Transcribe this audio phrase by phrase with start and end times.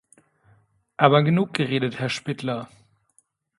[0.97, 2.67] Aber genug geredet, Herr Špidla.